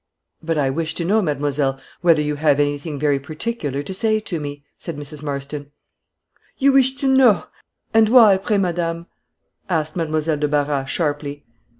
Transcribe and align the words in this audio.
"But 0.41 0.57
I 0.57 0.71
wish 0.71 0.95
to 0.95 1.05
know, 1.05 1.21
mademoiselle, 1.21 1.79
whether 2.01 2.23
you 2.23 2.33
have 2.37 2.59
anything 2.59 2.97
very 2.97 3.19
particular 3.19 3.83
to 3.83 3.93
say 3.93 4.19
to 4.19 4.39
me?" 4.39 4.65
said 4.79 4.97
Mrs. 4.97 5.21
Marston. 5.21 5.69
"You 6.57 6.71
wish 6.71 6.93
to 6.95 7.07
know! 7.07 7.43
and 7.93 8.09
why, 8.09 8.37
pray 8.37 8.57
madame?" 8.57 9.05
asked 9.69 9.95
Mademoiselle 9.95 10.37
de 10.37 10.47
Barras, 10.47 10.89
sharply. 10.89 11.45